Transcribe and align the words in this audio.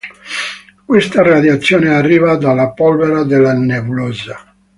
Questa 0.83 1.21
radiazione 1.21 1.89
arriva 1.93 2.35
dalla 2.35 2.71
polvere 2.71 3.23
della 3.25 3.53
nebulosa. 3.53 4.55